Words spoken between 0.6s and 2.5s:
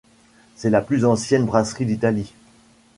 la plus ancienne brasserie d'Italie.